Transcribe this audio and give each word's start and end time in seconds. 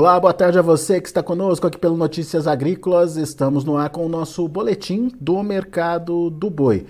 Olá, 0.00 0.18
boa 0.18 0.32
tarde 0.32 0.58
a 0.58 0.62
você 0.62 0.98
que 0.98 1.08
está 1.08 1.22
conosco 1.22 1.66
aqui 1.66 1.76
pelo 1.76 1.94
Notícias 1.94 2.46
Agrícolas. 2.46 3.18
Estamos 3.18 3.64
no 3.64 3.76
ar 3.76 3.90
com 3.90 4.06
o 4.06 4.08
nosso 4.08 4.48
boletim 4.48 5.12
do 5.20 5.42
mercado 5.42 6.30
do 6.30 6.48
boi. 6.48 6.86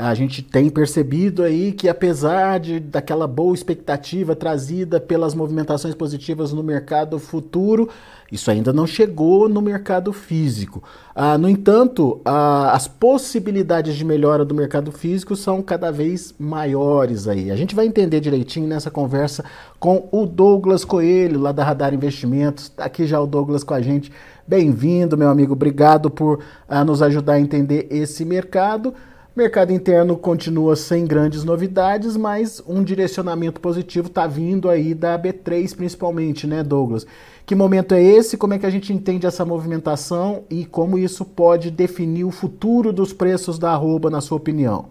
A 0.00 0.14
gente 0.14 0.42
tem 0.42 0.70
percebido 0.70 1.42
aí 1.42 1.72
que 1.72 1.88
apesar 1.88 2.60
de, 2.60 2.78
daquela 2.78 3.26
boa 3.26 3.52
expectativa 3.52 4.36
trazida 4.36 5.00
pelas 5.00 5.34
movimentações 5.34 5.92
positivas 5.92 6.52
no 6.52 6.62
mercado 6.62 7.18
futuro, 7.18 7.88
isso 8.30 8.48
ainda 8.48 8.72
não 8.72 8.86
chegou 8.86 9.48
no 9.48 9.60
mercado 9.60 10.12
físico. 10.12 10.84
Ah, 11.12 11.36
no 11.36 11.48
entanto, 11.48 12.20
ah, 12.24 12.70
as 12.74 12.86
possibilidades 12.86 13.96
de 13.96 14.04
melhora 14.04 14.44
do 14.44 14.54
mercado 14.54 14.92
físico 14.92 15.34
são 15.34 15.60
cada 15.60 15.90
vez 15.90 16.32
maiores 16.38 17.26
aí. 17.26 17.50
A 17.50 17.56
gente 17.56 17.74
vai 17.74 17.84
entender 17.84 18.20
direitinho 18.20 18.68
nessa 18.68 18.92
conversa 18.92 19.44
com 19.80 20.08
o 20.12 20.26
Douglas 20.26 20.84
Coelho, 20.84 21.40
lá 21.40 21.50
da 21.50 21.64
Radar 21.64 21.92
Investimentos. 21.92 22.66
Está 22.66 22.84
aqui 22.84 23.04
já 23.04 23.20
o 23.20 23.26
Douglas 23.26 23.64
com 23.64 23.74
a 23.74 23.80
gente. 23.80 24.12
Bem-vindo, 24.46 25.18
meu 25.18 25.28
amigo. 25.28 25.54
Obrigado 25.54 26.08
por 26.08 26.38
ah, 26.68 26.84
nos 26.84 27.02
ajudar 27.02 27.32
a 27.32 27.40
entender 27.40 27.88
esse 27.90 28.24
mercado. 28.24 28.94
Mercado 29.38 29.72
interno 29.72 30.16
continua 30.16 30.74
sem 30.74 31.06
grandes 31.06 31.44
novidades, 31.44 32.16
mas 32.16 32.60
um 32.66 32.82
direcionamento 32.82 33.60
positivo 33.60 34.08
está 34.08 34.26
vindo 34.26 34.68
aí 34.68 34.94
da 34.94 35.16
B3 35.16 35.76
principalmente, 35.76 36.44
né, 36.44 36.64
Douglas? 36.64 37.06
Que 37.46 37.54
momento 37.54 37.94
é 37.94 38.02
esse? 38.02 38.36
Como 38.36 38.54
é 38.54 38.58
que 38.58 38.66
a 38.66 38.70
gente 38.70 38.92
entende 38.92 39.28
essa 39.28 39.44
movimentação 39.44 40.42
e 40.50 40.64
como 40.66 40.98
isso 40.98 41.24
pode 41.24 41.70
definir 41.70 42.24
o 42.24 42.32
futuro 42.32 42.92
dos 42.92 43.12
preços 43.12 43.60
da 43.60 43.70
arroba, 43.70 44.10
na 44.10 44.20
sua 44.20 44.38
opinião? 44.38 44.86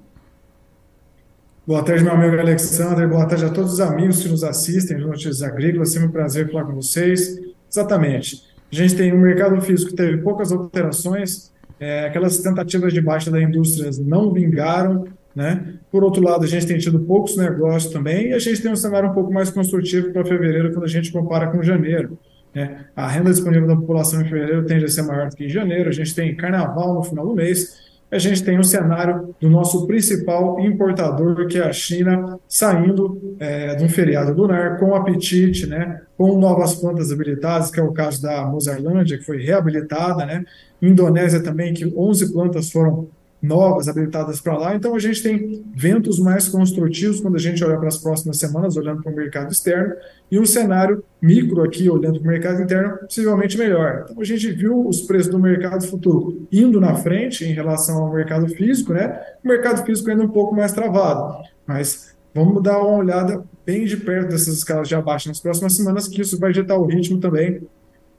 Boa 1.67 1.83
tarde, 1.83 2.05
meu 2.05 2.13
amigo 2.13 2.39
Alexandre. 2.39 3.05
Boa 3.05 3.25
tarde 3.25 3.43
a 3.43 3.49
todos 3.49 3.73
os 3.73 3.81
amigos 3.81 4.23
que 4.23 4.29
nos 4.29 4.45
assistem 4.45 4.97
no 4.97 5.07
Notícias 5.07 5.43
Agrícolas. 5.43 5.91
Sempre 5.91 6.07
um 6.07 6.11
prazer 6.11 6.49
falar 6.49 6.63
com 6.63 6.75
vocês. 6.75 7.37
Exatamente. 7.69 8.45
A 8.71 8.75
gente 8.75 8.95
tem 8.95 9.13
um 9.13 9.19
mercado 9.19 9.59
físico 9.59 9.89
que 9.89 9.97
teve 9.97 10.19
poucas 10.19 10.53
alterações, 10.53 11.51
é, 11.79 12.05
aquelas 12.05 12.39
tentativas 12.39 12.93
de 12.93 13.01
baixa 13.01 13.29
da 13.29 13.41
indústria 13.41 13.91
não 14.03 14.33
vingaram, 14.33 15.07
né? 15.35 15.75
Por 15.91 16.03
outro 16.03 16.23
lado, 16.23 16.43
a 16.43 16.47
gente 16.47 16.65
tem 16.65 16.77
tido 16.77 16.99
poucos 17.01 17.37
negócios 17.37 17.93
também 17.93 18.29
e 18.29 18.33
a 18.33 18.39
gente 18.39 18.61
tem 18.61 18.71
um 18.71 18.75
cenário 18.75 19.09
um 19.09 19.13
pouco 19.13 19.31
mais 19.31 19.51
construtivo 19.51 20.11
para 20.11 20.25
fevereiro 20.25 20.71
quando 20.71 20.85
a 20.85 20.89
gente 20.89 21.11
compara 21.11 21.47
com 21.47 21.61
janeiro. 21.61 22.17
Né? 22.55 22.85
A 22.95 23.07
renda 23.07 23.29
disponível 23.29 23.67
da 23.67 23.75
população 23.75 24.21
em 24.21 24.25
fevereiro 24.25 24.65
tende 24.65 24.85
a 24.85 24.87
ser 24.87 25.03
maior 25.03 25.29
do 25.29 25.35
que 25.35 25.45
em 25.45 25.49
janeiro, 25.49 25.89
a 25.89 25.93
gente 25.93 26.15
tem 26.15 26.35
carnaval 26.35 26.95
no 26.95 27.03
final 27.03 27.27
do 27.27 27.35
mês, 27.35 27.86
a 28.09 28.17
gente 28.17 28.43
tem 28.43 28.57
um 28.57 28.63
cenário 28.63 29.35
do 29.39 29.49
nosso 29.49 29.85
principal 29.85 30.59
importador, 30.61 31.45
que 31.47 31.57
é 31.57 31.63
a 31.63 31.73
China, 31.73 32.39
saindo 32.47 33.35
é, 33.39 33.75
de 33.75 33.83
um 33.83 33.89
feriado 33.89 34.33
lunar 34.33 34.79
com 34.79 34.95
apetite, 34.95 35.67
né, 35.67 36.01
com 36.17 36.39
novas 36.39 36.75
plantas 36.75 37.11
habilitadas, 37.11 37.69
que 37.69 37.79
é 37.79 37.83
o 37.83 37.91
caso 37.91 38.21
da 38.21 38.45
Mozarlândia, 38.45 39.17
que 39.17 39.25
foi 39.25 39.41
reabilitada, 39.41 40.25
né, 40.25 40.45
Indonésia 40.81 41.41
também, 41.41 41.73
que 41.73 41.85
11 41.85 42.31
plantas 42.31 42.71
foram 42.71 43.09
novas 43.41 43.87
habilitadas 43.87 44.41
para 44.41 44.57
lá. 44.57 44.75
Então 44.75 44.95
a 44.95 44.99
gente 44.99 45.21
tem 45.21 45.63
ventos 45.75 46.19
mais 46.19 46.47
construtivos 46.47 47.21
quando 47.21 47.35
a 47.35 47.39
gente 47.39 47.63
olha 47.63 47.77
para 47.77 47.87
as 47.87 47.97
próximas 47.97 48.37
semanas, 48.37 48.75
olhando 48.75 49.03
para 49.03 49.11
o 49.11 49.15
mercado 49.15 49.51
externo, 49.51 49.93
e 50.31 50.39
um 50.39 50.45
cenário 50.45 51.03
micro 51.21 51.63
aqui, 51.63 51.89
olhando 51.89 52.19
para 52.19 52.27
o 52.27 52.31
mercado 52.31 52.61
interno, 52.61 52.97
possivelmente 52.97 53.57
melhor. 53.57 54.05
Então 54.05 54.21
a 54.21 54.25
gente 54.25 54.51
viu 54.51 54.87
os 54.87 55.01
preços 55.01 55.31
do 55.31 55.39
mercado 55.39 55.85
futuro 55.85 56.47
indo 56.51 56.79
na 56.81 56.95
frente 56.95 57.45
em 57.45 57.53
relação 57.53 58.03
ao 58.03 58.13
mercado 58.13 58.47
físico, 58.49 58.93
né? 58.93 59.19
O 59.43 59.47
mercado 59.47 59.85
físico 59.85 60.09
ainda 60.09 60.23
um 60.23 60.29
pouco 60.29 60.55
mais 60.55 60.71
travado, 60.71 61.43
mas 61.65 62.15
vamos 62.33 62.61
dar 62.63 62.79
uma 62.79 62.97
olhada 62.97 63.43
bem 63.65 63.85
de 63.85 63.97
perto 63.97 64.29
dessas 64.29 64.57
escalas 64.57 64.87
de 64.87 64.95
abaixo 64.95 65.27
nas 65.27 65.39
próximas 65.39 65.75
semanas, 65.75 66.07
que 66.07 66.21
isso 66.21 66.39
vai 66.39 66.51
ditar 66.51 66.77
o 66.77 66.85
ritmo 66.85 67.19
também 67.19 67.61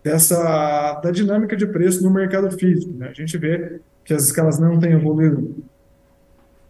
dessa 0.03 1.01
da 1.03 1.11
dinâmica 1.11 1.57
de 1.57 1.67
preço 1.67 2.03
no 2.03 2.11
mercado 2.11 2.51
físico. 2.57 2.93
Né? 2.97 3.09
A 3.09 3.13
gente 3.13 3.37
vê 3.37 3.81
que 4.09 4.15
as 4.15 4.25
escalas 4.25 4.59
não 4.59 4.81
têm 4.81 4.93
evoluído 4.93 5.55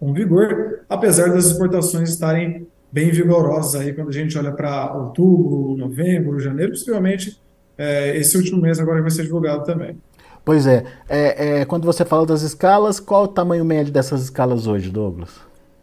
com 0.01 0.13
vigor, 0.13 0.81
apesar 0.89 1.29
das 1.29 1.45
exportações 1.45 2.11
estarem 2.11 2.67
bem 2.91 3.13
vigorosas 3.13 3.81
aí 3.81 3.93
quando 3.93 4.09
a 4.09 4.13
gente 4.13 4.37
olha 4.37 4.51
para 4.51 4.93
outubro, 4.93 5.77
novembro, 5.77 6.41
janeiro, 6.41 6.73
possivelmente 6.73 7.41
é, 7.77 8.17
esse 8.17 8.37
último 8.37 8.61
mês 8.61 8.81
agora 8.81 9.01
vai 9.01 9.11
ser 9.13 9.23
divulgado 9.23 9.63
também. 9.63 9.97
Pois 10.45 10.67
é. 10.67 10.85
é, 11.09 11.61
é 11.61 11.65
quando 11.65 11.85
você 11.85 12.05
fala 12.05 12.27
das 12.27 12.43
escalas, 12.43 12.99
qual 12.99 13.23
o 13.25 13.29
tamanho 13.29 13.65
médio 13.65 13.93
dessas 13.93 14.21
escalas 14.23 14.67
hoje, 14.67 14.91
Douglas? 14.91 15.31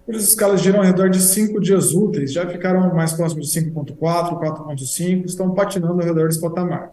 As 0.10 0.24
escalas 0.24 0.60
giram 0.60 0.80
ao 0.80 0.86
redor 0.86 1.10
de 1.10 1.22
5 1.22 1.62
dias 1.62 1.94
úteis, 1.94 2.34
já 2.34 2.46
ficaram 2.46 2.94
mais 2.94 3.14
próximos 3.14 3.50
de 3.50 3.62
5.4, 3.62 3.98
4.5, 3.98 5.26
estão 5.26 5.52
patinando 5.52 6.02
ao 6.02 6.06
redor 6.06 6.28
desse 6.28 6.42
patamar. 6.42 6.92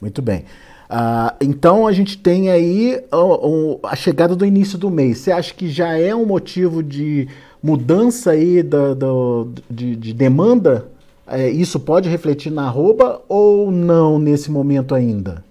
Muito 0.00 0.22
bem. 0.22 0.44
Uh, 0.92 1.34
então 1.40 1.86
a 1.86 1.92
gente 1.92 2.18
tem 2.18 2.50
aí 2.50 3.02
a 3.82 3.96
chegada 3.96 4.36
do 4.36 4.44
início 4.44 4.76
do 4.76 4.90
mês. 4.90 5.18
Você 5.18 5.32
acha 5.32 5.54
que 5.54 5.70
já 5.70 5.96
é 5.96 6.14
um 6.14 6.26
motivo 6.26 6.82
de 6.82 7.26
mudança 7.62 8.32
aí 8.32 8.62
da, 8.62 8.92
da 8.92 9.06
de, 9.70 9.96
de, 9.96 10.12
demanda? 10.12 10.86
É, 11.26 11.48
isso 11.48 11.80
pode 11.80 12.10
refletir 12.10 12.52
na 12.52 12.66
arroba 12.66 13.22
ou 13.26 13.70
não 13.70 14.18
nesse 14.18 14.50
momento 14.50 14.94
ainda? 14.94 15.42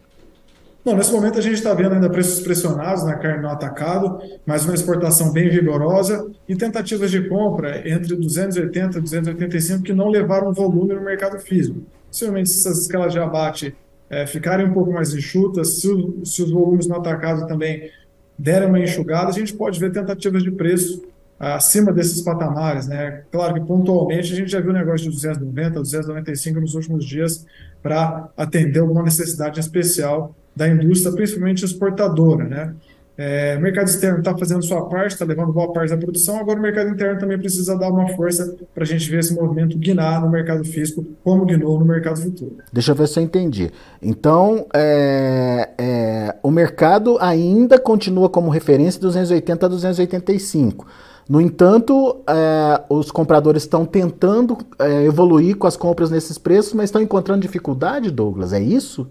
Não, 0.85 0.95
nesse 0.95 1.11
momento 1.11 1.39
a 1.39 1.41
gente 1.41 1.55
está 1.55 1.73
vendo 1.73 1.93
ainda 1.93 2.09
preços 2.09 2.39
pressionados 2.41 3.03
na 3.03 3.15
carne 3.15 3.41
no 3.41 3.49
atacado, 3.49 4.19
mas 4.45 4.63
uma 4.63 4.75
exportação 4.75 5.31
bem 5.31 5.49
vigorosa 5.49 6.29
e 6.47 6.55
tentativas 6.55 7.09
de 7.09 7.27
compra 7.27 7.79
entre 7.89 8.15
280 8.15 8.99
e 8.99 9.01
285 9.01 9.81
que 9.81 9.93
não 9.93 10.09
levaram 10.09 10.53
volume 10.53 10.93
no 10.93 11.01
mercado 11.01 11.39
físico. 11.39 11.79
Possivelmente 12.11 12.51
essas 12.51 12.81
escalas 12.83 13.11
de 13.11 13.17
abate 13.17 13.75
é, 14.11 14.27
ficarem 14.27 14.65
um 14.65 14.73
pouco 14.73 14.91
mais 14.91 15.15
enxutas, 15.15 15.79
se, 15.79 15.87
o, 15.87 16.25
se, 16.25 16.43
os 16.43 16.51
volumes 16.51 16.85
no 16.85 16.97
atacado 16.97 17.47
também 17.47 17.89
derem 18.37 18.67
uma 18.67 18.79
enxugada, 18.79 19.29
a 19.29 19.31
gente 19.31 19.53
pode 19.53 19.79
ver 19.79 19.89
tentativas 19.93 20.43
de 20.43 20.51
preço 20.51 21.01
acima 21.39 21.93
desses 21.93 22.21
patamares. 22.21 22.87
Né? 22.87 23.23
Claro 23.31 23.53
que 23.53 23.61
pontualmente 23.61 24.33
a 24.33 24.35
gente 24.35 24.51
já 24.51 24.59
viu 24.59 24.73
negócio 24.73 25.09
de 25.09 25.15
290, 25.15 25.79
295 25.79 26.59
nos 26.59 26.75
últimos 26.75 27.05
dias 27.05 27.45
para 27.81 28.29
atender 28.35 28.79
alguma 28.79 29.01
necessidade 29.01 29.61
especial 29.61 30.35
da 30.53 30.67
indústria, 30.67 31.13
principalmente 31.13 31.63
exportadora. 31.63 32.43
Né? 32.43 32.73
É, 33.17 33.55
o 33.57 33.61
mercado 33.61 33.87
externo 33.87 34.19
está 34.19 34.35
fazendo 34.37 34.63
sua 34.63 34.87
parte, 34.87 35.11
está 35.11 35.25
levando 35.25 35.51
boa 35.51 35.71
parte 35.71 35.89
da 35.89 35.97
produção, 35.97 36.39
agora 36.39 36.57
o 36.57 36.61
mercado 36.61 36.89
interno 36.89 37.19
também 37.19 37.37
precisa 37.37 37.77
dar 37.77 37.89
uma 37.89 38.07
força 38.09 38.55
para 38.73 38.83
a 38.83 38.87
gente 38.87 39.09
ver 39.09 39.19
esse 39.19 39.33
movimento 39.33 39.77
guinar 39.77 40.21
no 40.21 40.29
mercado 40.29 40.63
físico, 40.63 41.05
como 41.23 41.45
guinou 41.45 41.77
no 41.77 41.85
mercado 41.85 42.19
futuro. 42.19 42.57
Deixa 42.71 42.91
eu 42.91 42.95
ver 42.95 43.07
se 43.07 43.19
eu 43.19 43.23
entendi. 43.23 43.71
Então, 44.01 44.65
é, 44.73 45.69
é, 45.77 46.35
o 46.41 46.49
mercado 46.49 47.17
ainda 47.19 47.77
continua 47.77 48.29
como 48.29 48.49
referência 48.49 48.99
280 49.01 49.65
a 49.65 49.69
285. 49.69 50.87
No 51.29 51.39
entanto, 51.39 52.21
é, 52.27 52.81
os 52.89 53.11
compradores 53.11 53.63
estão 53.63 53.85
tentando 53.85 54.57
é, 54.79 55.03
evoluir 55.05 55.55
com 55.57 55.67
as 55.67 55.77
compras 55.77 56.09
nesses 56.09 56.37
preços, 56.37 56.73
mas 56.73 56.85
estão 56.85 57.01
encontrando 57.01 57.41
dificuldade, 57.41 58.09
Douglas, 58.09 58.51
é 58.51 58.59
isso? 58.59 59.07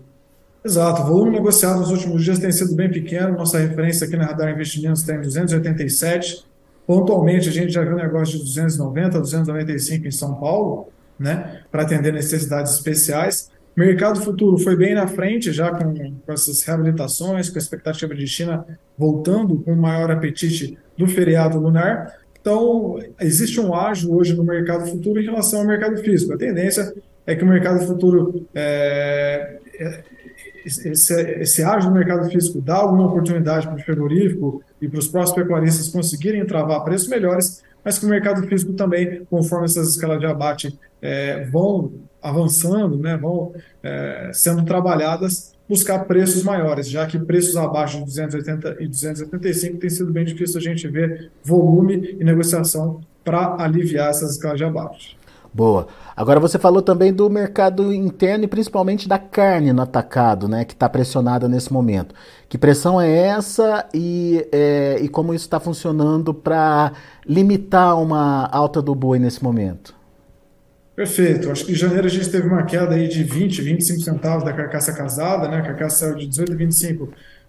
Exato, 0.62 1.03
o 1.03 1.06
volume 1.06 1.31
negociado 1.31 1.81
nos 1.81 1.91
últimos 1.91 2.22
dias 2.22 2.38
tem 2.38 2.53
sido 2.53 2.75
bem 2.75 2.91
pequeno, 2.91 3.32
nossa 3.32 3.59
referência 3.59 4.06
aqui 4.06 4.15
na 4.15 4.26
Radar 4.26 4.50
Investimentos 4.50 5.00
está 5.00 5.15
em 5.15 5.22
287, 5.22 6.44
pontualmente 6.87 7.48
a 7.48 7.53
gente 7.53 7.72
já 7.72 7.82
viu 7.82 7.97
negócio 7.97 8.37
de 8.37 8.44
290, 8.44 9.20
295 9.20 10.06
em 10.06 10.10
São 10.10 10.34
Paulo, 10.34 10.88
né, 11.19 11.62
para 11.72 11.82
atender 11.82 12.12
necessidades 12.12 12.75
especiais. 12.75 13.50
Mercado 13.75 14.20
futuro 14.20 14.59
foi 14.59 14.76
bem 14.76 14.94
na 14.94 15.06
frente, 15.06 15.50
já 15.50 15.70
com, 15.70 15.94
com 15.94 16.32
essas 16.32 16.62
reabilitações, 16.62 17.49
com 17.49 17.56
a 17.56 17.62
expectativa 17.62 18.15
de 18.15 18.26
China 18.26 18.66
voltando 18.99 19.60
com 19.60 19.75
maior 19.75 20.10
apetite 20.10 20.76
do 20.94 21.06
feriado 21.06 21.59
lunar. 21.59 22.19
Então, 22.38 22.99
existe 23.19 23.59
um 23.59 23.75
ágio 23.75 24.15
hoje 24.15 24.34
no 24.34 24.44
mercado 24.44 24.87
futuro 24.87 25.20
em 25.20 25.25
relação 25.25 25.61
ao 25.61 25.67
mercado 25.67 25.96
físico. 25.99 26.34
A 26.34 26.37
tendência 26.37 26.93
é 27.26 27.34
que 27.34 27.44
o 27.44 27.46
mercado 27.46 27.87
futuro 27.87 28.46
é 28.55 29.56
esse, 30.64 31.14
esse 31.40 31.62
ágio 31.62 31.90
no 31.90 31.96
mercado 31.96 32.28
físico 32.30 32.60
dá 32.60 32.76
alguma 32.76 33.06
oportunidade 33.06 33.66
para 33.66 33.76
o 33.76 33.80
frigorífico 33.80 34.62
e 34.80 34.88
para 34.88 34.98
os 34.98 35.08
próprios 35.08 35.34
pecuaristas 35.34 35.88
conseguirem 35.88 36.44
travar 36.44 36.82
preços 36.84 37.08
melhores, 37.08 37.62
mas 37.84 37.98
que 37.98 38.06
o 38.06 38.08
mercado 38.08 38.46
físico 38.46 38.72
também, 38.72 39.24
conforme 39.30 39.64
essas 39.64 39.90
escalas 39.90 40.20
de 40.20 40.26
abate 40.26 40.78
é, 41.00 41.44
vão 41.46 41.92
avançando, 42.22 42.98
né, 42.98 43.16
vão 43.16 43.52
é, 43.82 44.30
sendo 44.34 44.64
trabalhadas, 44.64 45.52
buscar 45.68 46.00
preços 46.00 46.42
maiores, 46.42 46.88
já 46.88 47.06
que 47.06 47.18
preços 47.18 47.56
abaixo 47.56 47.98
de 47.98 48.04
280 48.04 48.76
e 48.80 48.88
285 48.88 49.78
tem 49.78 49.88
sido 49.90 50.12
bem 50.12 50.24
difícil 50.24 50.58
a 50.58 50.62
gente 50.62 50.86
ver 50.88 51.30
volume 51.44 52.16
e 52.18 52.24
negociação 52.24 53.00
para 53.24 53.62
aliviar 53.62 54.10
essas 54.10 54.32
escalas 54.32 54.58
de 54.58 54.64
abate. 54.64 55.16
Boa. 55.52 55.88
Agora 56.17 56.38
você 56.38 56.58
falou 56.58 56.81
também 56.81 57.12
do 57.12 57.29
mercado 57.29 57.93
interno 57.93 58.44
e 58.44 58.49
principalmente 58.49 59.08
da 59.08 59.19
carne 59.19 59.73
no 59.73 59.82
atacado, 59.82 60.47
né, 60.47 60.64
que 60.64 60.75
está 60.75 60.88
pressionada 60.88 61.49
nesse 61.49 61.73
momento. 61.73 62.14
Que 62.49 62.56
pressão 62.56 63.00
é 63.00 63.11
essa 63.11 63.88
e, 63.93 64.47
é, 64.52 64.99
e 65.00 65.08
como 65.08 65.35
isso 65.35 65.47
está 65.47 65.58
funcionando 65.58 66.32
para 66.32 66.93
limitar 67.26 68.00
uma 68.00 68.47
alta 68.47 68.81
do 68.81 68.94
boi 68.94 69.19
nesse 69.19 69.43
momento? 69.43 69.94
Perfeito. 70.94 71.50
Acho 71.50 71.64
que 71.64 71.73
em 71.73 71.76
janeiro 71.76 72.06
a 72.06 72.11
gente 72.11 72.29
teve 72.29 72.46
uma 72.46 72.62
queda 72.64 72.94
aí 72.94 73.08
de 73.08 73.25
20, 73.25 73.62
25 73.62 74.00
centavos 74.03 74.44
da 74.44 74.53
carcaça 74.53 74.93
casada, 74.93 75.49
né? 75.49 75.56
A 75.56 75.62
carcaça 75.62 75.96
saiu 75.96 76.14
de 76.14 76.29
18,25 76.29 77.08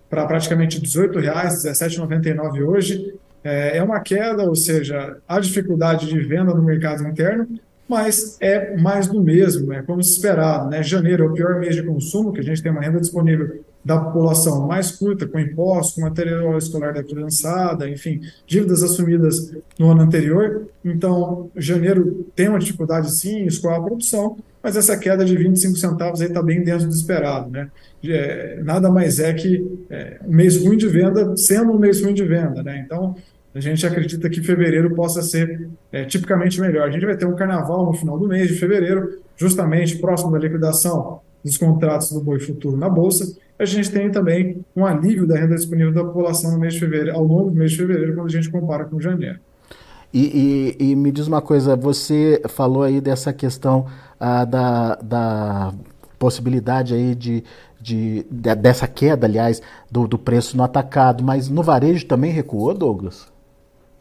para 0.10 0.26
praticamente 0.26 0.80
18 0.80 1.20
reais, 1.20 1.66
17,99 1.66 2.66
hoje. 2.66 3.14
É, 3.44 3.78
é 3.78 3.84
uma 3.84 4.00
queda, 4.00 4.44
ou 4.44 4.56
seja, 4.56 5.18
há 5.28 5.40
dificuldade 5.40 6.08
de 6.08 6.20
venda 6.22 6.54
no 6.54 6.64
mercado 6.64 7.06
interno, 7.06 7.48
mas 7.92 8.38
é 8.40 8.78
mais 8.78 9.06
do 9.06 9.22
mesmo, 9.22 9.74
é 9.74 9.82
como 9.82 10.02
se 10.02 10.14
esperado. 10.14 10.70
Né? 10.70 10.82
Janeiro 10.82 11.26
é 11.26 11.28
o 11.28 11.34
pior 11.34 11.60
mês 11.60 11.76
de 11.76 11.84
consumo, 11.84 12.32
que 12.32 12.40
a 12.40 12.44
gente 12.44 12.64
tem 12.64 12.72
uma 12.72 12.80
renda 12.80 13.02
disponível 13.02 13.60
da 13.84 14.00
população 14.00 14.66
mais 14.66 14.92
curta, 14.92 15.28
com 15.28 15.38
impostos, 15.38 15.96
com 15.96 16.02
material 16.02 16.58
escolar 16.58 16.94
da 16.94 17.04
criançada, 17.04 17.90
enfim, 17.90 18.22
dívidas 18.48 18.82
assumidas 18.82 19.54
no 19.78 19.92
ano 19.92 20.04
anterior. 20.04 20.70
Então, 20.86 21.52
janeiro 21.54 22.26
tem 22.34 22.48
uma 22.48 22.60
dificuldade 22.60 23.12
sim 23.12 23.40
em 23.40 23.48
escoar 23.48 23.80
a 23.80 23.84
produção, 23.84 24.38
mas 24.64 24.78
essa 24.78 24.98
queda 24.98 25.26
de 25.26 25.36
25 25.36 25.76
centavos 25.76 26.22
aí 26.22 26.28
está 26.28 26.42
bem 26.42 26.64
dentro 26.64 26.88
do 26.88 26.94
esperado. 26.94 27.52
Né? 27.52 27.70
É, 28.06 28.62
nada 28.64 28.90
mais 28.90 29.20
é 29.20 29.34
que 29.34 29.68
é, 29.90 30.18
um 30.26 30.34
mês 30.34 30.64
ruim 30.64 30.78
de 30.78 30.88
venda 30.88 31.36
sendo 31.36 31.74
um 31.74 31.78
mês 31.78 32.02
ruim 32.02 32.14
de 32.14 32.24
venda. 32.24 32.64
Né? 32.64 32.82
Então, 32.86 33.18
a 33.54 33.60
gente 33.60 33.86
acredita 33.86 34.30
que 34.30 34.42
fevereiro 34.42 34.96
possa 34.96 35.22
ser 35.22 35.70
é, 35.92 36.06
tipicamente 36.06 36.60
melhor. 36.62 36.88
A 36.88 36.92
gente 36.92 37.06
vai 37.06 37.18
ter 37.18 37.26
um 37.26 37.36
carnaval 37.36 37.86
no 37.86 37.94
final 37.94 38.18
do 38.18 38.28
mês 38.28 38.48
de 38.48 38.56
fevereiro, 38.56 39.20
justamente 39.36 39.98
próximo 39.98 40.32
da 40.32 40.40
liquidação 40.40 41.20
dos 41.44 41.58
contratos 41.58 42.12
do 42.12 42.22
boi 42.22 42.40
futuro 42.40 42.78
na 42.78 42.90
Bolsa. 42.90 43.36
A 43.60 43.66
gente 43.66 43.92
tem 43.92 44.10
também 44.10 44.64
um 44.76 44.86
alívio 44.86 45.28
da 45.28 45.38
renda 45.38 45.56
disponível 45.56 45.94
da 45.94 46.04
população 46.04 46.52
no 46.52 46.60
mês 46.60 46.74
de 46.74 46.80
fevereiro, 46.80 47.16
ao 47.16 47.24
longo 47.24 47.50
do 47.50 47.56
mês 47.56 47.72
de 47.72 47.78
fevereiro, 47.78 48.16
quando 48.16 48.28
a 48.28 48.32
gente 48.32 48.50
compara 48.50 48.86
com 48.86 49.00
janeiro. 49.00 49.40
E, 50.14 50.76
e, 50.80 50.92
e 50.92 50.96
me 50.96 51.12
diz 51.12 51.28
uma 51.28 51.42
coisa, 51.42 51.76
você 51.76 52.42
falou 52.50 52.84
aí 52.84 53.00
dessa 53.00 53.32
questão 53.32 53.86
ah, 54.20 54.46
da, 54.46 54.96
da 54.96 55.74
possibilidade 56.20 56.94
aí 56.94 57.16
de, 57.16 57.44
de, 57.80 58.26
de, 58.30 58.56
dessa 58.56 58.88
queda, 58.88 59.26
aliás, 59.26 59.62
do, 59.90 60.08
do 60.08 60.18
preço 60.18 60.56
no 60.58 60.64
atacado, 60.64 61.24
mas 61.24 61.50
no 61.50 61.64
varejo 61.64 62.06
também 62.06 62.32
recuou, 62.32 62.74
Douglas? 62.74 63.31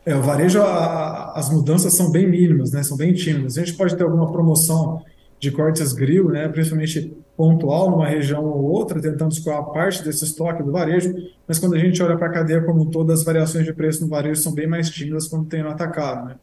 É, 0.04 0.14
o 0.14 0.22
varejo, 0.22 0.62
a, 0.62 1.32
as 1.34 1.50
mudanças 1.50 1.94
são 1.94 2.10
bem 2.10 2.28
mínimas, 2.28 2.72
né? 2.72 2.82
São 2.82 2.96
bem 2.96 3.12
tímidas. 3.12 3.58
A 3.58 3.64
gente 3.64 3.76
pode 3.76 3.96
ter 3.96 4.02
alguma 4.02 4.32
promoção 4.32 5.02
de 5.38 5.50
cortes 5.50 5.92
grill, 5.92 6.28
né? 6.30 6.48
Principalmente 6.48 7.16
pontual 7.36 7.90
numa 7.90 8.06
região 8.06 8.44
ou 8.44 8.64
outra, 8.64 9.00
tentando 9.00 9.32
escoar 9.32 9.64
parte 9.72 10.04
desse 10.04 10.24
estoque 10.24 10.62
do 10.62 10.70
varejo, 10.70 11.14
mas 11.48 11.58
quando 11.58 11.74
a 11.74 11.78
gente 11.78 12.02
olha 12.02 12.14
para 12.14 12.26
a 12.26 12.30
cadeia 12.30 12.60
como 12.60 12.82
um 12.82 12.90
todo, 12.90 13.10
as 13.10 13.24
variações 13.24 13.64
de 13.64 13.72
preço 13.72 14.02
no 14.02 14.08
varejo 14.08 14.42
são 14.42 14.52
bem 14.52 14.66
mais 14.66 14.90
tímidas 14.90 15.26
quando 15.26 15.46
tem 15.46 15.62
no 15.62 15.70
atacado, 15.70 16.28
né? 16.28 16.34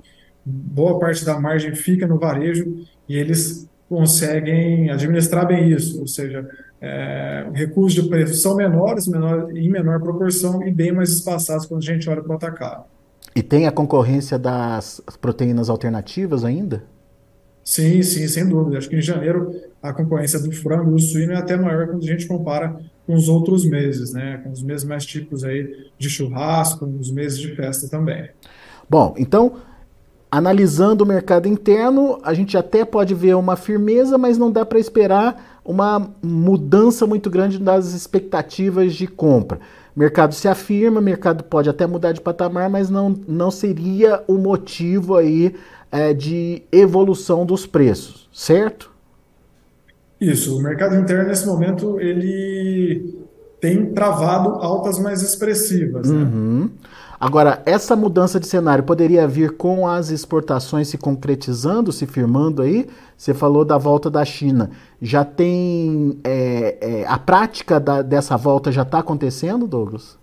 Boa 0.44 0.98
parte 0.98 1.24
da 1.24 1.40
margem 1.40 1.76
fica 1.76 2.08
no 2.08 2.18
varejo 2.18 2.84
e 3.08 3.16
eles 3.16 3.70
conseguem 3.88 4.90
administrar 4.90 5.48
bem 5.48 5.70
isso, 5.70 6.00
ou 6.00 6.08
seja, 6.08 6.50
é, 6.82 7.48
recursos 7.54 8.02
de 8.02 8.10
preço 8.10 8.34
são 8.36 8.56
menores, 8.56 9.08
menor, 9.08 9.56
em 9.56 9.70
menor 9.70 10.02
proporção 10.02 10.66
e 10.66 10.72
bem 10.72 10.92
mais 10.92 11.12
espaçados 11.12 11.68
quando 11.68 11.84
a 11.84 11.86
gente 11.86 12.10
olha 12.10 12.24
para 12.24 12.32
o 12.32 12.36
atacado. 12.36 12.86
E 13.36 13.44
tem 13.44 13.68
a 13.68 13.72
concorrência 13.72 14.38
das 14.40 15.02
proteínas 15.22 15.70
alternativas 15.70 16.44
ainda? 16.44 16.84
Sim, 17.64 18.02
sim, 18.02 18.28
sem 18.28 18.48
dúvida. 18.48 18.78
Acho 18.78 18.90
que 18.90 18.96
em 18.96 19.02
janeiro 19.02 19.52
a 19.84 19.92
concorrência 19.92 20.40
do 20.40 20.52
frango 20.52 20.90
e 20.90 20.94
do 20.94 21.00
suíno 21.00 21.34
é 21.34 21.36
até 21.36 21.58
maior 21.58 21.88
quando 21.88 22.02
a 22.02 22.08
gente 22.08 22.26
compara 22.26 22.80
com 23.06 23.14
os 23.14 23.28
outros 23.28 23.66
meses, 23.66 24.14
né? 24.14 24.40
Com 24.44 24.52
os 24.52 24.64
meses 24.64 24.86
mais 24.86 25.06
típicos 25.06 25.44
aí 25.44 25.90
de 25.98 26.10
churrasco, 26.10 26.86
os 26.86 27.12
meses 27.12 27.38
de 27.38 27.56
festa 27.56 27.88
também. 27.90 28.30
Bom, 28.90 29.14
então, 29.18 29.58
analisando 30.32 31.04
o 31.04 31.08
mercado 31.08 31.48
interno, 31.48 32.20
a 32.24 32.34
gente 32.34 32.58
até 32.58 32.86
pode 32.86 33.14
ver 33.14 33.36
uma 33.36 33.56
firmeza, 33.56 34.18
mas 34.18 34.38
não 34.38 34.52
dá 34.52 34.66
para 34.66 34.80
esperar 34.80 35.57
uma 35.68 36.10
mudança 36.24 37.06
muito 37.06 37.30
grande 37.30 37.60
das 37.60 37.94
expectativas 37.94 38.96
de 38.96 39.06
compra 39.06 39.60
mercado 39.98 40.36
se 40.36 40.48
afirma, 40.48 41.02
mercado 41.02 41.44
pode 41.44 41.68
até 41.68 41.88
mudar 41.88 42.12
de 42.12 42.22
patamar, 42.22 42.70
mas 42.70 42.88
não, 42.88 43.20
não 43.28 43.50
seria 43.50 44.24
o 44.28 44.36
motivo 44.36 45.16
aí 45.16 45.56
é, 45.92 46.14
de 46.14 46.62
evolução 46.72 47.44
dos 47.44 47.66
preços, 47.66 48.30
certo? 48.32 48.92
Isso, 50.22 50.56
o 50.56 50.62
mercado 50.62 50.96
interno 50.96 51.28
nesse 51.28 51.48
momento 51.48 52.00
ele 52.00 53.18
tem 53.60 53.88
travado 53.88 54.50
altas 54.64 55.00
mais 55.00 55.24
expressivas. 55.24 56.12
Né? 56.12 56.24
Uhum. 56.24 56.70
Agora, 57.20 57.62
essa 57.66 57.96
mudança 57.96 58.40
de 58.40 58.46
cenário 58.46 58.84
poderia 58.84 59.28
vir 59.28 59.58
com 59.58 59.88
as 59.88 60.10
exportações 60.10 60.88
se 60.88 60.98
concretizando, 60.98 61.92
se 61.92 62.06
firmando 62.06 62.62
aí? 62.62 62.88
Você 63.18 63.34
falou 63.34 63.66
da 63.66 63.78
volta 63.78 64.10
da 64.10 64.24
China. 64.24 64.70
Já 65.02 65.26
tem. 65.26 66.20
É, 66.24 66.78
é, 66.80 67.08
a 67.08 67.18
prática 67.18 67.80
da, 67.80 68.02
dessa 68.02 68.38
volta 68.38 68.72
já 68.72 68.84
está 68.84 69.00
acontecendo, 69.00 69.68
Douglas? 69.68 70.18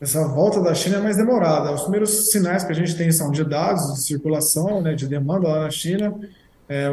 Essa 0.00 0.26
volta 0.28 0.60
da 0.60 0.74
China 0.74 0.96
é 0.96 1.00
mais 1.00 1.16
demorada. 1.16 1.72
Os 1.72 1.82
primeiros 1.82 2.30
sinais 2.30 2.64
que 2.64 2.72
a 2.72 2.74
gente 2.74 2.96
tem 2.96 3.10
são 3.10 3.30
de 3.30 3.44
dados 3.44 3.92
de 3.94 4.02
circulação, 4.02 4.80
né, 4.80 4.94
de 4.94 5.06
demanda 5.06 5.48
lá 5.48 5.60
na 5.64 5.70
China 5.70 6.14
é, 6.68 6.90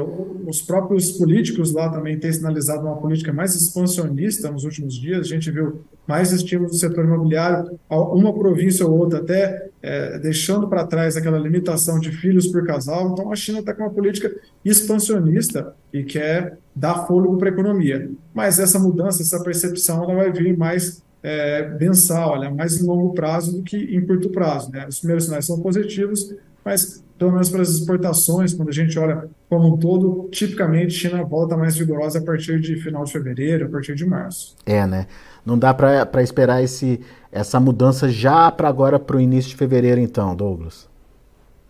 os 0.48 0.62
próprios 0.62 1.12
políticos 1.12 1.74
lá 1.74 1.90
também 1.90 2.18
têm 2.18 2.32
sinalizado 2.32 2.86
uma 2.86 2.96
política 2.96 3.34
mais 3.34 3.54
expansionista 3.56 4.50
nos 4.50 4.64
últimos 4.64 4.94
dias. 4.96 5.20
A 5.20 5.30
gente 5.30 5.52
viu 5.52 5.82
mais 6.08 6.32
estímulos 6.32 6.74
do 6.74 6.78
setor 6.78 7.06
imobiliário, 7.06 7.80
uma 7.90 8.34
província 8.34 8.86
ou 8.86 8.98
outra 8.98 9.20
até 9.20 9.70
é, 9.82 10.20
deixando 10.20 10.68
para 10.68 10.86
trás 10.86 11.16
aquela 11.16 11.38
limitação 11.38 12.00
de 12.00 12.12
filhos 12.12 12.48
por 12.48 12.66
casal. 12.66 13.12
Então 13.12 13.32
a 13.32 13.36
China 13.36 13.60
está 13.60 13.74
com 13.74 13.84
uma 13.84 13.92
política 13.92 14.34
expansionista 14.64 15.74
e 15.94 16.04
quer 16.04 16.58
dar 16.76 17.06
fôlego 17.06 17.38
para 17.38 17.50
a 17.50 17.54
economia. 17.54 18.10
Mas 18.34 18.60
essa 18.60 18.80
mudança, 18.80 19.22
essa 19.22 19.44
percepção, 19.44 20.04
ela 20.04 20.16
vai 20.16 20.32
vir 20.32 20.58
mais 20.58 21.04
é, 21.24 21.70
mensal, 21.80 22.44
é 22.44 22.50
mais 22.50 22.80
em 22.80 22.86
longo 22.86 23.14
prazo 23.14 23.58
do 23.58 23.64
que 23.64 23.78
em 23.78 24.06
curto 24.06 24.30
prazo. 24.30 24.72
Né? 24.72 24.86
Os 24.88 25.00
primeiros 25.00 25.26
sinais 25.26 25.46
são 25.46 25.60
positivos, 25.60 26.36
mas 26.64 27.04
pelo 27.18 27.32
menos 27.32 27.50
para 27.50 27.62
as 27.62 27.70
exportações, 27.70 28.54
quando 28.54 28.70
a 28.70 28.74
gente 28.74 28.98
olha 29.00 29.28
como 29.50 29.74
um 29.74 29.78
todo, 29.78 30.28
tipicamente 30.32 30.94
China 30.94 31.24
volta 31.24 31.56
mais 31.56 31.76
vigorosa 31.76 32.20
a 32.20 32.22
partir 32.22 32.60
de 32.60 32.76
final 32.76 33.04
de 33.04 33.12
fevereiro, 33.12 33.66
a 33.66 33.70
partir 33.70 33.96
de 33.96 34.06
março. 34.06 34.56
É, 34.66 34.86
né? 34.86 35.08
Não 35.46 35.58
dá 35.58 35.74
para 35.74 36.22
esperar 36.22 36.64
esse, 36.64 37.00
essa 37.32 37.60
mudança 37.60 38.10
já 38.10 38.52
para 38.52 38.68
agora, 38.68 39.00
para 39.00 39.18
o 39.18 39.22
início 39.22 39.52
de 39.52 39.56
fevereiro, 39.56 40.02
então, 40.02 40.36
Douglas? 40.36 40.90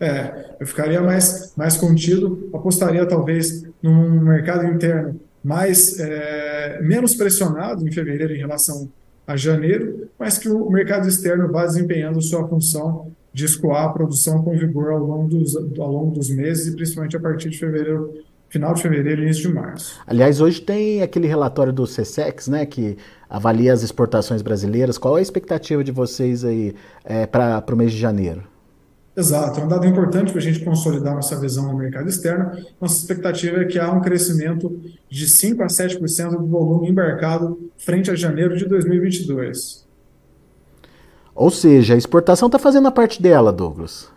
É, 0.00 0.56
eu 0.60 0.66
ficaria 0.66 1.00
mais, 1.00 1.52
mais 1.56 1.76
contido, 1.76 2.50
apostaria 2.52 3.06
talvez 3.06 3.64
num 3.82 4.20
mercado 4.20 4.66
interno 4.66 5.18
mais 5.42 5.98
é, 6.00 6.80
menos 6.82 7.14
pressionado 7.14 7.86
em 7.86 7.92
fevereiro 7.92 8.34
em 8.34 8.38
relação 8.38 8.90
a 9.26 9.36
janeiro, 9.36 10.08
mas 10.18 10.38
que 10.38 10.48
o 10.48 10.68
mercado 10.70 11.08
externo 11.08 11.50
vá 11.50 11.64
desempenhando 11.64 12.20
sua 12.20 12.46
função 12.48 13.12
de 13.36 13.44
escoar 13.44 13.84
a 13.84 13.88
produção 13.90 14.42
com 14.42 14.56
vigor 14.56 14.92
ao 14.92 14.98
longo 14.98 15.28
dos, 15.28 15.54
ao 15.54 15.92
longo 15.92 16.10
dos 16.10 16.30
meses 16.30 16.68
e 16.68 16.74
principalmente 16.74 17.18
a 17.18 17.20
partir 17.20 17.50
de 17.50 17.58
fevereiro, 17.58 18.14
final 18.48 18.72
de 18.72 18.80
fevereiro 18.80 19.20
e 19.20 19.24
início 19.24 19.50
de 19.50 19.54
março. 19.54 20.00
Aliás, 20.06 20.40
hoje 20.40 20.62
tem 20.62 21.02
aquele 21.02 21.26
relatório 21.26 21.70
do 21.70 21.84
CSEX, 21.84 22.48
né, 22.48 22.64
que 22.64 22.96
avalia 23.28 23.74
as 23.74 23.82
exportações 23.82 24.40
brasileiras. 24.40 24.96
Qual 24.96 25.18
é 25.18 25.20
a 25.20 25.22
expectativa 25.22 25.84
de 25.84 25.92
vocês 25.92 26.46
aí 26.46 26.74
é, 27.04 27.26
para 27.26 27.62
o 27.70 27.76
mês 27.76 27.92
de 27.92 27.98
janeiro? 27.98 28.42
Exato, 29.14 29.60
é 29.60 29.64
um 29.64 29.68
dado 29.68 29.86
importante 29.86 30.32
para 30.32 30.40
a 30.40 30.44
gente 30.44 30.64
consolidar 30.64 31.14
nossa 31.14 31.38
visão 31.38 31.70
no 31.70 31.76
mercado 31.76 32.08
externo. 32.08 32.52
Nossa 32.80 32.96
expectativa 32.96 33.60
é 33.60 33.64
que 33.66 33.78
há 33.78 33.92
um 33.92 34.00
crescimento 34.00 34.80
de 35.10 35.28
5 35.28 35.62
a 35.62 35.66
7% 35.66 36.30
do 36.30 36.46
volume 36.46 36.88
embarcado 36.88 37.70
frente 37.76 38.10
a 38.10 38.14
janeiro 38.14 38.56
de 38.56 38.64
2022. 38.64 39.85
Ou 41.36 41.50
seja, 41.50 41.94
a 41.94 41.98
exportação 41.98 42.46
está 42.46 42.58
fazendo 42.58 42.88
a 42.88 42.90
parte 42.90 43.22
dela, 43.22 43.52
Douglas. 43.52 44.08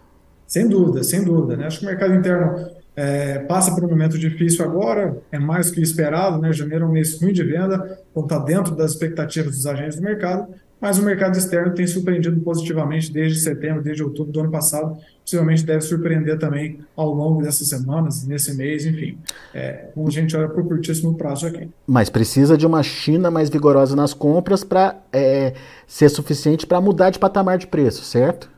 Sem 0.48 0.68
dúvida, 0.68 1.04
sem 1.04 1.24
dúvida. 1.24 1.58
Né? 1.58 1.68
Acho 1.68 1.80
que 1.80 1.86
o 1.86 1.90
mercado 1.90 2.16
interno 2.16 2.66
é, 2.96 3.40
passa 3.40 3.76
por 3.76 3.84
um 3.84 3.90
momento 3.90 4.18
difícil 4.18 4.64
agora, 4.66 5.22
é 5.32 5.38
mais 5.38 5.68
do 5.68 5.74
que 5.74 5.82
esperado, 5.82 6.40
né? 6.40 6.52
janeiro 6.54 6.86
é 6.86 6.88
um 6.88 6.92
mês 6.92 7.22
ruim 7.22 7.34
de 7.34 7.44
venda, 7.44 8.00
então 8.10 8.24
está 8.24 8.40
dentro 8.40 8.76
das 8.76 8.92
expectativas 8.92 9.56
dos 9.56 9.66
agentes 9.68 9.98
do 9.98 10.02
mercado, 10.02 10.48
mas 10.82 10.98
o 10.98 11.04
mercado 11.04 11.38
externo 11.38 11.74
tem 11.74 11.86
surpreendido 11.86 12.40
positivamente 12.42 13.12
desde 13.12 13.40
setembro, 13.40 13.84
desde 13.84 14.02
outubro 14.04 14.32
do 14.32 14.40
ano 14.40 14.52
passado. 14.52 14.98
Possivelmente 15.24 15.64
deve 15.64 15.82
surpreender 15.82 16.40
também 16.40 16.80
ao 16.96 17.14
longo 17.14 17.42
dessas 17.42 17.68
semanas, 17.68 18.26
nesse 18.26 18.56
mês, 18.56 18.86
enfim. 18.86 19.18
É, 19.54 19.90
como 19.94 20.08
a 20.08 20.12
gente 20.12 20.36
olha 20.36 20.48
para 20.48 20.62
o 20.62 20.66
curtíssimo 20.66 21.16
prazo 21.16 21.48
aqui. 21.48 21.70
Mas 21.86 22.10
precisa 22.10 22.58
de 22.58 22.66
uma 22.66 22.82
China 22.82 23.30
mais 23.30 23.50
vigorosa 23.50 23.96
nas 23.96 24.14
compras 24.14 24.64
para 24.64 24.96
é, 25.12 25.54
ser 25.86 26.10
suficiente 26.10 26.66
para 26.66 26.80
mudar 26.80 27.10
de 27.10 27.20
patamar 27.20 27.58
de 27.58 27.68
preço, 27.68 28.04
certo? 28.04 28.50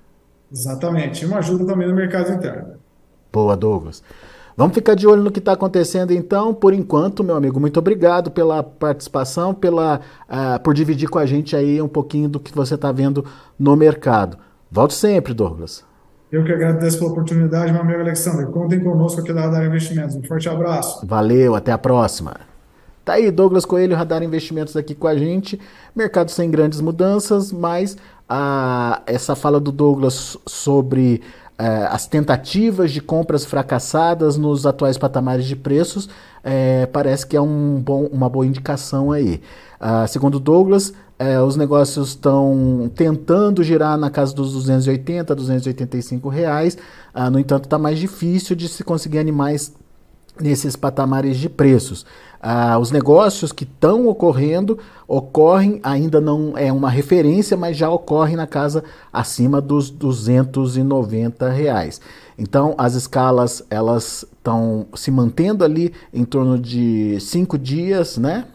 Exatamente. 0.52 1.24
E 1.24 1.26
uma 1.26 1.40
ajuda 1.40 1.66
também 1.66 1.88
no 1.88 1.96
mercado 1.96 2.32
interno. 2.32 2.76
Boa, 3.34 3.58
Douglas. 3.58 4.04
Vamos 4.56 4.74
ficar 4.74 4.96
de 4.96 5.08
olho 5.08 5.24
no 5.24 5.32
que 5.32 5.40
está 5.40 5.54
acontecendo 5.54 6.12
então. 6.12 6.54
Por 6.54 6.74
enquanto, 6.74 7.24
meu 7.24 7.36
amigo, 7.36 7.60
muito 7.60 7.78
obrigado 7.78 8.32
pela 8.32 8.62
participação, 8.62 9.54
pela, 9.54 10.02
uh, 10.30 10.62
por 10.64 10.74
dividir 10.74 11.10
com 11.10 11.20
a 11.20 11.26
gente 11.26 11.56
aí 11.56 11.82
um 11.82 11.88
pouquinho 11.88 12.30
do 12.30 12.40
que 12.40 12.54
você 12.54 12.76
está 12.76 12.92
vendo 12.92 13.26
no 13.58 13.76
mercado. 13.76 14.38
Volte 14.70 14.94
sempre, 14.94 15.34
Douglas. 15.34 15.84
Eu 16.32 16.46
que 16.46 16.52
agradeço 16.52 17.00
pela 17.00 17.12
oportunidade, 17.12 17.74
meu 17.74 17.82
amigo 17.82 18.00
Alexandre. 18.00 18.46
Contem 18.46 18.80
conosco 18.80 19.20
aqui 19.20 19.34
da 19.34 19.42
Radar 19.42 19.66
Investimentos. 19.66 20.16
Um 20.16 20.24
forte 20.24 20.48
abraço. 20.48 21.06
Valeu, 21.06 21.56
até 21.56 21.74
a 21.74 21.78
próxima. 21.78 22.36
Tá 23.04 23.14
aí, 23.14 23.30
Douglas 23.32 23.66
Coelho, 23.66 23.96
Radar 23.96 24.24
Investimentos 24.24 24.78
aqui 24.78 24.96
com 24.96 25.08
a 25.08 25.18
gente. 25.18 25.60
Mercado 25.94 26.32
sem 26.32 26.50
grandes 26.50 26.80
mudanças, 26.80 27.52
mas 27.52 27.98
a, 28.30 29.02
essa 29.06 29.36
fala 29.36 29.60
do 29.60 29.74
Douglas 29.74 30.38
sobre 30.46 31.22
as 31.58 32.08
tentativas 32.08 32.92
de 32.92 33.00
compras 33.00 33.46
fracassadas 33.46 34.36
nos 34.36 34.66
atuais 34.66 34.98
patamares 34.98 35.46
de 35.46 35.56
preços 35.56 36.10
é, 36.44 36.86
parece 36.88 37.26
que 37.26 37.38
é 37.38 37.42
um 37.42 37.80
bom, 37.80 38.06
uma 38.12 38.30
boa 38.30 38.46
indicação 38.46 39.12
aí. 39.12 39.42
Uh, 39.80 40.08
segundo 40.08 40.40
Douglas, 40.40 40.94
é, 41.18 41.40
os 41.40 41.56
negócios 41.56 42.10
estão 42.10 42.92
tentando 42.96 43.64
girar 43.64 43.98
na 43.98 44.10
casa 44.10 44.34
dos 44.34 44.54
280, 44.54 45.36
285 45.36 46.30
reais. 46.30 46.78
Uh, 47.16 47.30
no 47.30 47.40
entanto, 47.40 47.66
está 47.66 47.78
mais 47.78 48.00
difícil 48.00 48.56
de 48.56 48.68
se 48.68 48.84
conseguir 48.84 49.20
animais 49.20 49.74
nesses 50.42 50.76
patamares 50.76 51.38
de 51.38 51.48
preços. 51.48 52.06
Ah, 52.42 52.80
os 52.80 52.90
negócios 52.90 53.52
que 53.52 53.64
estão 53.64 54.08
ocorrendo 54.08 54.80
ocorrem, 55.08 55.80
ainda 55.84 56.20
não 56.20 56.58
é 56.58 56.74
uma 56.74 56.90
referência, 56.90 57.56
mas 57.56 57.78
já 57.78 57.88
ocorrem 57.90 58.36
na 58.36 58.48
casa 58.48 58.84
acima 59.14 59.62
dos 59.62 59.92
290 59.92 61.50
reais. 61.50 62.02
Então 62.38 62.74
as 62.80 62.96
escalas 62.96 63.64
elas 63.70 64.26
estão 64.32 64.88
se 64.96 65.12
mantendo 65.12 65.64
ali 65.64 65.94
em 66.12 66.26
torno 66.26 66.58
de 66.58 67.20
cinco 67.20 67.60
dias, 67.60 68.18
né? 68.18 68.46